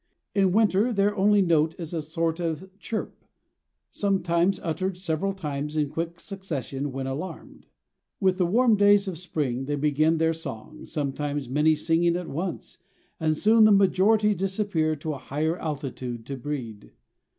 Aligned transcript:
In 0.33 0.51
winter 0.51 0.91
their 0.91 1.15
only 1.15 1.43
note 1.43 1.75
is 1.79 1.93
a 1.93 2.01
sort 2.01 2.39
of 2.39 2.67
chirp, 2.79 3.23
sometimes 3.91 4.59
uttered 4.63 4.97
several 4.97 5.31
times 5.31 5.77
in 5.77 5.91
quick 5.91 6.19
succession 6.19 6.91
when 6.91 7.05
alarmed. 7.05 7.67
With 8.19 8.39
the 8.39 8.47
warm 8.47 8.75
days 8.77 9.07
of 9.07 9.19
spring 9.19 9.65
they 9.65 9.75
begin 9.75 10.17
their 10.17 10.33
song, 10.33 10.87
sometimes 10.87 11.49
many 11.51 11.75
singing 11.75 12.15
at 12.15 12.27
once, 12.29 12.79
and 13.19 13.37
soon 13.37 13.63
the 13.63 13.71
majority 13.71 14.33
disappear 14.33 14.95
to 14.95 15.13
a 15.13 15.19
higher 15.19 15.59
altitude 15.59 16.25
to 16.25 16.35
breed. 16.35 16.93